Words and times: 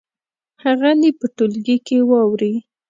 هغه 0.63 0.89
دې 1.01 1.11
په 1.19 1.25
ټولګي 1.35 1.77
کې 1.85 1.97
واوروي. 2.09 2.53